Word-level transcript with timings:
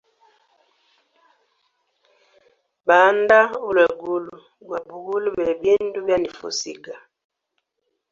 Banda 2.87 3.39
ulwegulu 3.69 4.35
gwa 4.67 4.79
bugule 4.87 5.29
bebindu 5.37 5.97
byanifa 6.05 6.43
usiga. 6.51 6.95